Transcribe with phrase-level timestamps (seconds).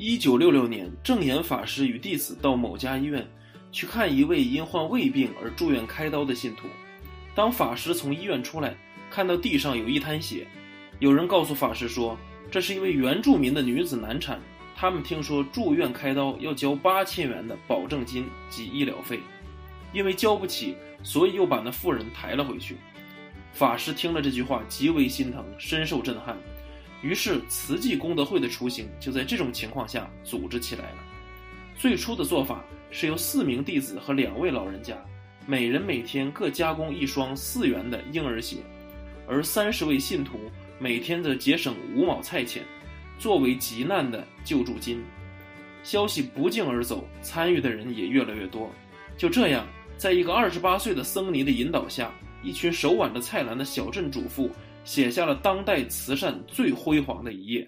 [0.00, 3.28] 一九六六年，正言法师与弟子到某家医院
[3.72, 6.68] 去看一位因患胃病而住院开刀的信徒。
[7.34, 8.76] 当法师从医院出来，
[9.10, 10.46] 看到地上有一滩血，
[11.00, 12.16] 有人告诉法师说，
[12.48, 14.40] 这是一位原住民的女子难产，
[14.76, 19.18] 他们听说住院开刀要交八千元的保证金及医疗费，
[19.92, 22.76] 因为交不起，所以又把那妇人抬了回去。
[23.52, 26.36] 法师听了这句话，极为心疼，深受震撼。
[27.00, 30.96] 于是，慈济功德会的雏形就在这种情况下组织起来了。
[31.76, 34.96] 最初的做法是由四名弟子和两位老人家，
[35.46, 38.56] 每人每天各加工一双四元的婴儿鞋，
[39.28, 40.40] 而三十位信徒
[40.80, 42.64] 每天则节省五毛菜钱，
[43.16, 45.00] 作为急难的救助金。
[45.84, 48.68] 消息不胫而走，参与的人也越来越多。
[49.16, 49.64] 就这样，
[49.96, 54.50] 在一个二十八岁的僧尼的引导下，一群手挽着菜篮的小镇主妇。
[54.84, 57.66] 写下了当代慈善最辉煌的一页。